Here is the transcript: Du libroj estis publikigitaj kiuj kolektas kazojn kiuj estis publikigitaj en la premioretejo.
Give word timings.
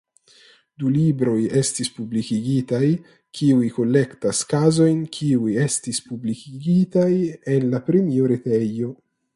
Du 0.83 0.91
libroj 0.93 1.35
estis 1.59 1.91
publikigitaj 1.97 2.81
kiuj 3.39 3.69
kolektas 3.77 4.41
kazojn 4.55 5.05
kiuj 5.19 5.55
estis 5.69 6.03
publikigitaj 6.11 7.11
en 7.57 7.73
la 7.77 7.87
premioretejo. 7.91 8.95